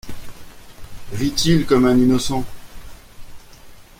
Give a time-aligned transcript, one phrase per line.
[1.13, 2.43] Rit-il comme un innocent!…